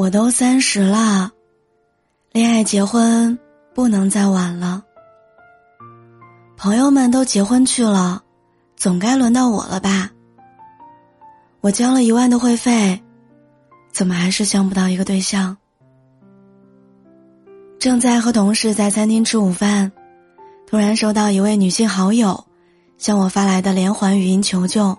[0.00, 1.30] 我都三十了，
[2.32, 3.38] 恋爱结婚
[3.74, 4.82] 不能再晚了。
[6.56, 8.22] 朋友们都结婚去了，
[8.76, 10.10] 总该轮到我了吧？
[11.60, 12.98] 我交了一万的会费，
[13.92, 15.54] 怎么还是相不到一个对象？
[17.78, 19.92] 正在和同事在餐厅吃午饭，
[20.66, 22.46] 突然收到一位女性好友
[22.96, 24.96] 向我发来的连环语音求救，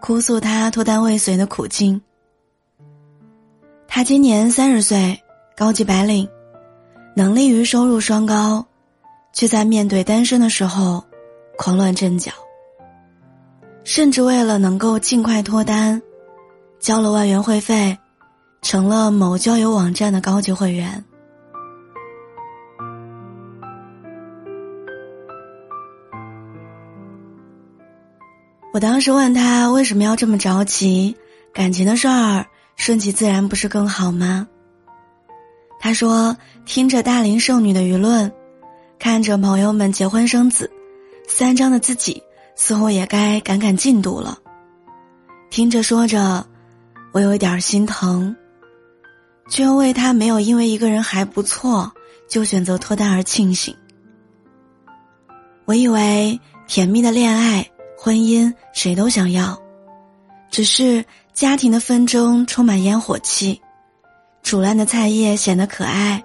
[0.00, 2.00] 哭诉她脱单未遂的苦境。
[3.96, 5.18] 他今年三十岁，
[5.56, 6.28] 高级白领，
[7.14, 8.62] 能力与收入双高，
[9.32, 11.02] 却在面对单身的时候
[11.56, 12.30] 狂乱阵脚。
[13.84, 16.02] 甚至为了能够尽快脱单，
[16.78, 17.96] 交了万元会费，
[18.60, 21.02] 成了某交友网站的高级会员。
[28.74, 31.16] 我当时问他为什么要这么着急，
[31.54, 32.44] 感情的事儿。
[32.76, 34.46] 顺其自然不是更好吗？
[35.80, 38.32] 他说：“听着大龄剩女的舆论，
[38.98, 40.70] 看着朋友们结婚生子，
[41.28, 42.22] 三张的自己
[42.54, 44.38] 似乎也该赶赶进度了。
[45.50, 46.46] 听着说着，
[47.12, 48.34] 我有一点心疼，
[49.48, 51.92] 却又为他没有因为一个人还不错
[52.28, 53.74] 就选择脱单而庆幸。
[55.66, 57.68] 我以为甜蜜的恋爱、
[57.98, 59.60] 婚姻谁都想要，
[60.50, 61.04] 只是……”
[61.36, 63.60] 家庭的纷争充满烟火气，
[64.42, 66.24] 煮烂的菜叶显得可爱，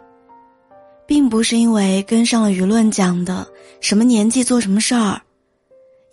[1.06, 3.46] 并不是因为跟上了舆论讲的
[3.82, 5.22] 什么年纪做什么事儿，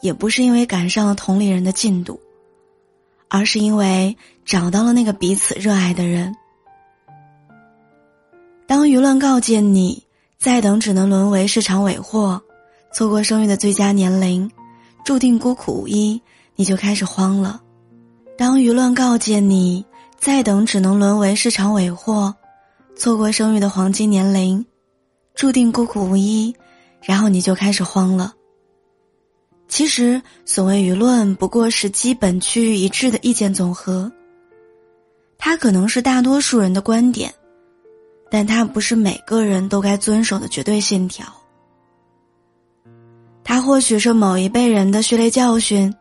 [0.01, 2.20] 也不是因为赶上了同龄人的进度，
[3.29, 6.34] 而是因为找到了那个彼此热爱的人。
[8.67, 10.03] 当舆论告诫你
[10.39, 12.42] 再等只能沦为市场尾货，
[12.92, 14.51] 错过生育的最佳年龄，
[15.05, 16.20] 注定孤苦无依，
[16.56, 17.62] 你就开始慌了。
[18.39, 19.84] 当舆论告诫你
[20.17, 22.33] 再等只能沦为市场尾货，
[22.95, 24.64] 错过生育的黄金年龄，
[25.35, 26.55] 注定孤苦无依，
[27.02, 28.33] 然后你就开始慌了。
[29.67, 34.11] 其实，所谓舆论不过是基本趋于一致的意见总和。
[35.36, 37.35] 它可能是大多数人的观点，
[38.30, 41.27] 但它不是每个人都该遵守的绝对信条。
[43.42, 45.92] 它或许是某一辈人的血泪教训，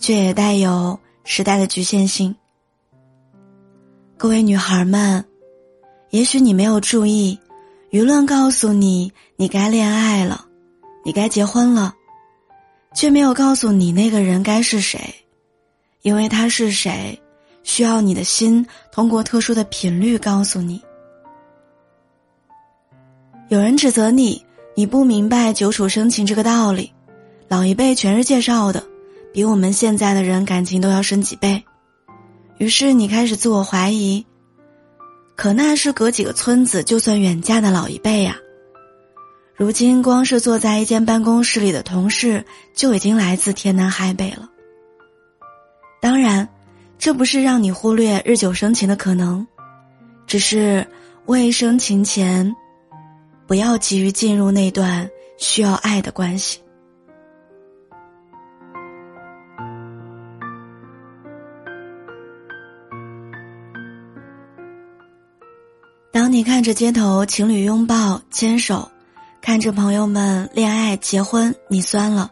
[0.00, 0.98] 却也带有。
[1.30, 2.34] 时代的局限性。
[4.16, 5.22] 各位女孩们，
[6.08, 7.38] 也许你没有注意，
[7.90, 10.46] 舆论告诉你你该恋爱了，
[11.04, 11.94] 你该结婚了，
[12.94, 14.98] 却没有告诉你那个人该是谁，
[16.00, 17.20] 因为他是谁，
[17.62, 20.82] 需要你的心通过特殊的频率告诉你。
[23.48, 24.42] 有人指责你，
[24.74, 26.90] 你不明白久处生情这个道理，
[27.48, 28.82] 老一辈全是介绍的。
[29.38, 31.64] 比我们现在的人感情都要深几倍，
[32.56, 34.26] 于是你开始自我怀疑。
[35.36, 38.36] 可那是隔几个村子就算远嫁的老一辈呀。
[39.54, 42.44] 如今光是坐在一间办公室里的同事
[42.74, 44.50] 就已经来自天南海北了。
[46.02, 46.48] 当然，
[46.98, 49.46] 这不是让你忽略日久生情的可能，
[50.26, 50.84] 只是
[51.26, 52.52] 未生情前，
[53.46, 56.58] 不要急于进入那段需要爱的关系。
[66.28, 68.90] 当你看着街头情侣拥抱牵手，
[69.40, 72.30] 看着朋友们恋爱结婚，你酸了。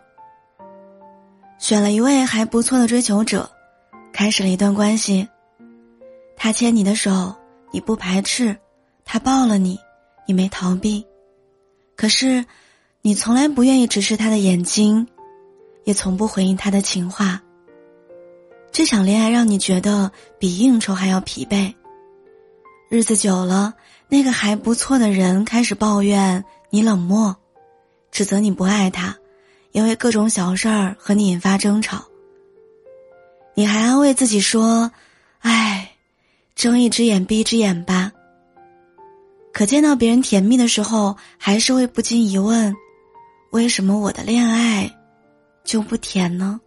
[1.59, 3.51] 选了一位还不错的追求者，
[4.13, 5.27] 开始了一段关系。
[6.37, 7.35] 他牵你的手，
[7.73, 8.55] 你不排斥；
[9.03, 9.79] 他抱了你，
[10.27, 11.03] 你没逃避。
[11.97, 12.45] 可是，
[13.01, 15.09] 你从来不愿意直视他的眼睛，
[15.85, 17.41] 也从不回应他的情话。
[18.71, 21.73] 这场恋爱让你觉得比应酬还要疲惫。
[22.89, 23.75] 日子久了，
[24.09, 27.35] 那个还不错的人开始抱怨你冷漠，
[28.13, 29.17] 指责你不爱他，
[29.73, 32.05] 因为各种小事儿和你引发争吵。
[33.55, 34.91] 你还安慰自己说
[35.41, 35.91] ：“唉，
[36.55, 38.13] 睁一只眼闭一只眼吧。”
[39.53, 42.73] 可见到别人甜蜜的时候，还是会不禁疑问：
[43.51, 44.89] 为什么我的恋爱
[45.65, 46.61] 就不甜呢？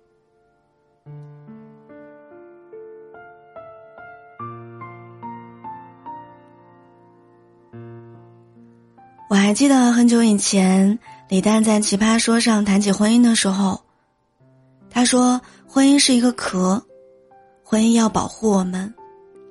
[9.30, 10.98] 我还记得很久以前，
[11.28, 13.80] 李诞在《奇葩说》上谈起婚姻的时候，
[14.90, 15.40] 他说
[15.70, 16.84] ：“婚姻是一个壳，
[17.64, 18.92] 婚姻要保护我们，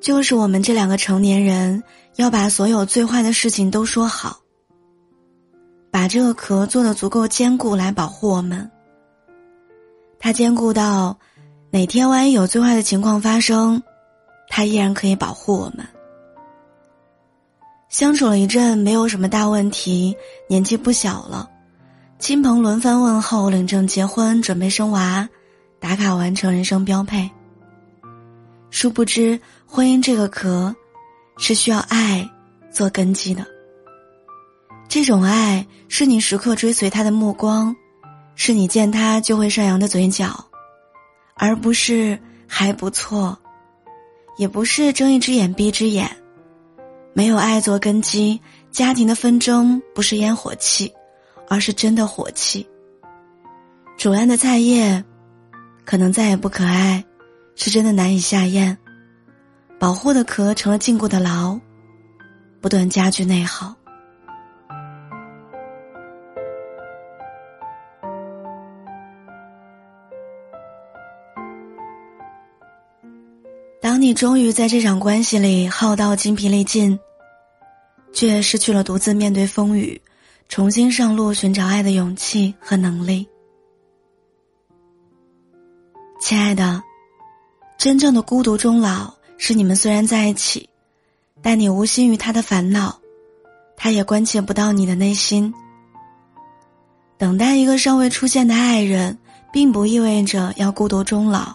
[0.00, 1.80] 就是我们这两个成年人
[2.16, 4.40] 要把所有最坏的事情都说好，
[5.92, 8.68] 把这个壳做的足够坚固来保护我们。
[10.18, 11.16] 它坚固到
[11.70, 13.80] 哪天万一有最坏的情况发生，
[14.48, 15.86] 它依然可以保护我们。”
[17.88, 20.14] 相处了一阵，没有什么大问题，
[20.46, 21.48] 年纪不小了，
[22.18, 25.26] 亲朋轮番问候，领证结婚，准备生娃，
[25.80, 27.28] 打卡完成人生标配。
[28.70, 30.74] 殊不知，婚姻这个壳，
[31.38, 32.28] 是需要爱
[32.70, 33.46] 做根基的。
[34.86, 37.74] 这种爱是你时刻追随他的目光，
[38.34, 40.44] 是你见他就会上扬的嘴角，
[41.36, 43.36] 而不是还不错，
[44.36, 46.14] 也不是睁一只眼闭一只眼。
[47.18, 50.94] 没有爱做根基，家庭的纷争不是烟火气，
[51.48, 52.64] 而是真的火气。
[53.96, 55.04] 煮烂的菜叶，
[55.84, 57.04] 可能再也不可爱，
[57.56, 58.78] 是真的难以下咽。
[59.80, 61.58] 保护的壳成了禁锢的牢，
[62.60, 63.74] 不断加剧内耗。
[73.82, 76.96] 当你终于在这场关系里耗到精疲力尽。
[78.18, 80.02] 却失去了独自面对风雨、
[80.48, 83.24] 重新上路寻找爱的勇气和能力。
[86.20, 86.82] 亲爱的，
[87.78, 90.68] 真正的孤独终老是你们虽然在一起，
[91.40, 92.98] 但你无心于他的烦恼，
[93.76, 95.54] 他也关切不到你的内心。
[97.18, 99.16] 等待一个尚未出现的爱人，
[99.52, 101.54] 并不意味着要孤独终老，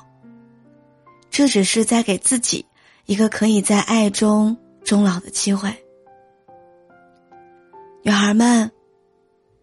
[1.30, 2.66] 这只是在给自己
[3.06, 4.56] 一个可以在爱中
[4.86, 5.83] 终老的机会。
[8.06, 8.70] 女孩们，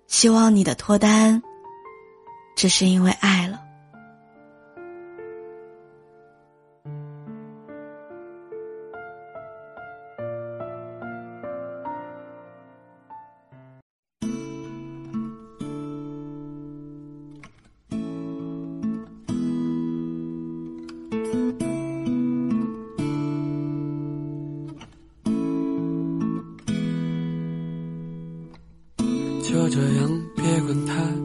[0.06, 1.42] 希望你的脱单，
[2.56, 3.60] 只是因为爱了。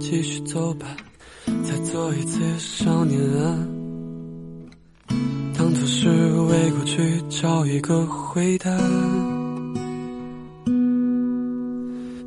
[0.07, 0.85] 继续走吧，
[1.63, 3.57] 再做一次少年啊！
[5.57, 8.69] 当作是为过去找一个回答。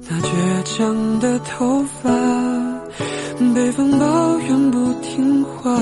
[0.08, 2.10] 那倔强的头发，
[3.54, 5.72] 被风抱怨不听话，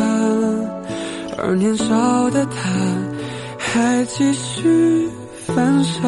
[1.39, 2.71] 而年少的他
[3.59, 5.09] 还继续
[5.47, 6.03] 犯傻。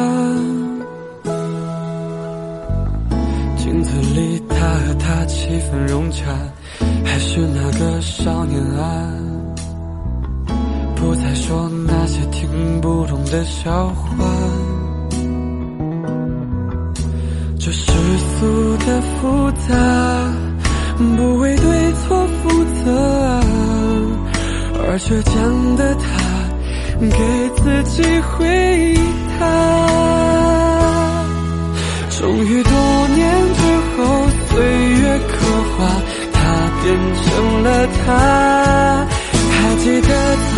[4.69, 6.25] 他和她气氛融洽，
[7.03, 9.11] 还是那个少年啊，
[10.95, 12.47] 不再说那些听
[12.79, 14.25] 不懂的笑话。
[17.57, 17.91] 这世
[18.39, 19.75] 俗的复杂，
[21.17, 23.41] 不为对错负责，
[24.83, 26.05] 而倔强的他，
[26.99, 28.45] 给自己回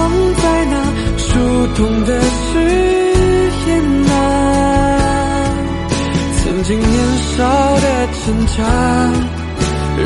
[0.01, 0.75] 藏在那
[1.15, 1.27] 树
[1.77, 2.57] 洞的誓
[3.68, 3.69] 言
[4.09, 4.13] 啊，
[6.38, 6.92] 曾经年
[7.38, 7.38] 少
[7.75, 7.86] 的
[8.25, 8.57] 挣扎，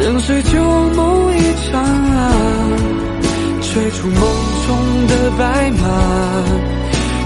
[0.01, 0.51] 任谁旧
[0.97, 1.39] 梦一
[1.71, 2.19] 场啊，
[3.61, 4.19] 追逐梦
[4.67, 4.67] 中
[5.07, 5.83] 的白马，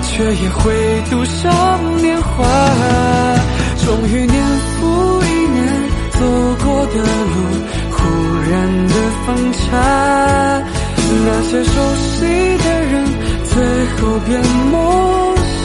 [0.03, 1.41] 却也会赌上
[2.03, 2.45] 年华。
[3.83, 4.45] 终于年
[4.75, 5.59] 复一年。
[6.19, 6.25] 走
[6.63, 7.33] 过的路，
[7.89, 7.97] 忽
[8.51, 8.53] 然
[8.89, 8.93] 的
[9.25, 9.57] 分岔，
[11.25, 12.07] 那些熟悉
[12.57, 12.93] 的人，
[13.45, 13.51] 最
[13.95, 14.29] 后变
[14.71, 14.73] 陌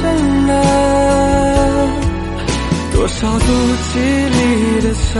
[0.01, 0.51] 生了。
[2.93, 3.47] 多少足
[3.93, 5.13] 迹里的沙，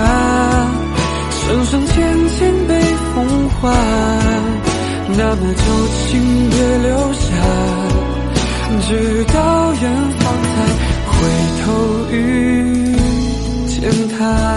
[1.31, 1.95] 深深浅
[2.31, 2.71] 浅被
[3.15, 3.15] 风
[3.51, 3.61] 化。
[5.17, 5.63] 那么就
[6.09, 7.27] 请别留下，
[8.89, 8.89] 直
[9.33, 9.37] 到
[9.75, 9.83] 远
[10.19, 10.55] 方才
[11.07, 11.13] 回
[11.61, 11.65] 头
[12.11, 12.17] 遇
[13.69, 13.75] 见
[14.19, 14.54] 他。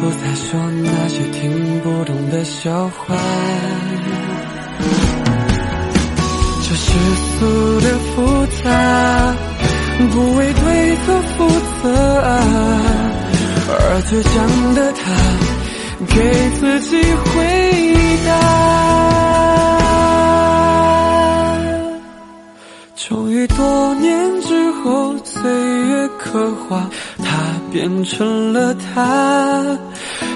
[0.00, 3.14] 不再说那些听不懂的笑话。
[6.62, 6.90] 这世
[7.38, 8.16] 俗的复
[8.62, 8.64] 杂，
[10.10, 11.36] 不为对错负
[11.82, 11.84] 责
[12.20, 12.28] 啊，
[13.68, 13.72] 而
[14.08, 14.34] 倔强
[14.74, 15.02] 的他，
[16.06, 16.14] 给
[16.58, 17.28] 自己回
[18.26, 18.28] 答。
[22.96, 25.10] 终于多年之后。
[25.22, 26.90] 岁月刻画，
[27.72, 29.78] 变成了他。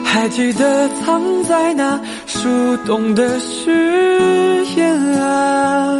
[0.04, 5.96] 还记得藏在那树洞的誓言啊。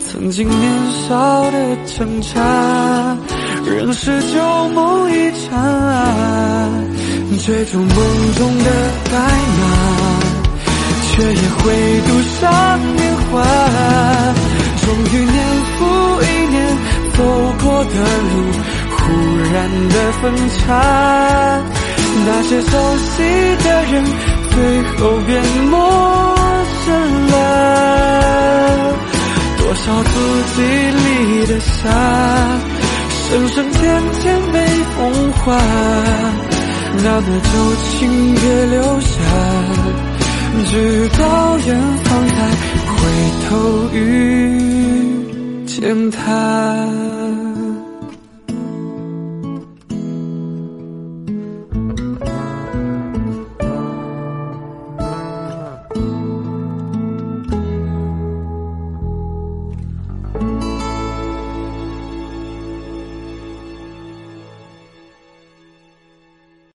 [0.00, 0.72] 曾经年
[1.08, 3.16] 少的挣扎，
[3.66, 6.68] 人世旧梦一场啊，
[7.44, 7.88] 追逐梦
[8.36, 8.70] 中的
[9.10, 9.18] 白
[9.60, 9.62] 马，
[11.10, 11.64] 却也会
[12.06, 12.08] 赌
[12.40, 12.44] 上
[12.96, 13.00] 年
[13.30, 13.32] 华。
[14.84, 15.36] 终于年
[15.76, 15.84] 复
[16.22, 16.56] 一年
[17.14, 17.18] 走
[17.62, 18.34] 过的路，
[19.06, 19.12] 忽
[19.52, 19.54] 然
[19.88, 20.22] 的分
[20.58, 20.66] 岔，
[22.26, 23.12] 那些熟悉
[23.62, 23.94] 的人，
[24.50, 24.56] 最
[24.96, 25.30] 后变
[25.70, 25.74] 陌
[26.84, 26.86] 生
[27.28, 27.34] 了。
[29.58, 30.12] 多少字
[30.54, 31.06] 迹里
[31.46, 31.82] 的沙，
[33.10, 33.80] 深深浅
[34.20, 34.54] 浅被
[34.96, 34.98] 风
[35.32, 35.44] 化。
[37.04, 37.52] 那么就
[37.90, 39.14] 请别留下，
[40.70, 40.72] 直
[41.18, 41.22] 到
[41.58, 41.68] 远
[42.04, 42.34] 方再
[42.86, 42.96] 回
[43.48, 43.50] 头
[43.92, 43.94] 遇
[45.66, 46.16] 见他。